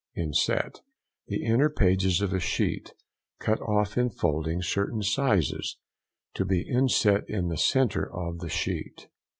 [0.15, 2.95] INSET.—The inner pages of a sheet,
[3.39, 5.77] cut off in folding certain sizes;
[6.33, 9.09] to be inset in the centre of the sheet.